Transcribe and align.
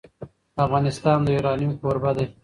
افغانستان 0.65 1.17
د 1.23 1.27
یورانیم 1.35 1.71
کوربه 1.81 2.11
دی. 2.17 2.25